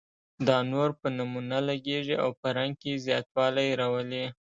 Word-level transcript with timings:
دا 0.47 0.57
نور 0.71 0.89
په 0.99 1.07
نمونه 1.17 1.57
لګیږي 1.69 2.15
او 2.23 2.29
په 2.39 2.47
رنګ 2.57 2.73
کې 2.81 3.01
زیاتوالی 3.05 3.67
راولي. 3.81 4.25